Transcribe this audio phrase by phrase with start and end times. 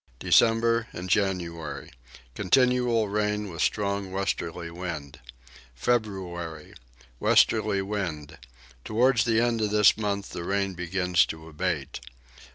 [0.17, 1.91] December and January.
[2.33, 5.19] Continual rain with strong westerly wind.
[5.75, 6.73] February.
[7.19, 8.39] Westerly wind.
[8.83, 11.99] Towards the end of this month the rain begins to abate.